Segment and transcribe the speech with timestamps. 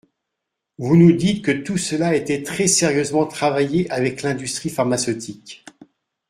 [0.79, 5.63] Vous nous dites que tout cela a été très sérieusement travaillé avec l’industrie pharmaceutique.